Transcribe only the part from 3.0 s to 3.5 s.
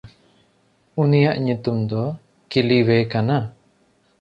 ᱠᱟᱱᱟ᱾